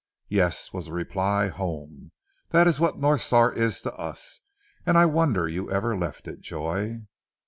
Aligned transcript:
"Yes," 0.29 0.73
was 0.73 0.87
the 0.87 0.93
reply, 0.93 1.49
"home! 1.49 2.11
That 2.49 2.67
is 2.67 2.79
what 2.79 2.97
North 2.97 3.21
Star 3.21 3.53
is 3.53 3.83
to 3.83 3.93
us, 3.93 4.41
and 4.83 4.97
I 4.97 5.05
wonder 5.05 5.47
you 5.47 5.69
ever 5.69 5.95
left 5.95 6.27
it, 6.27 6.41
Joy." 6.41 7.01